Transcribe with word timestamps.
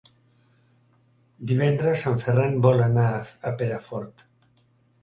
Divendres 1.51 2.07
en 2.13 2.17
Ferran 2.25 2.59
vol 2.65 2.83
anar 2.89 3.05
a 3.21 3.55
Perafort. 3.63 4.27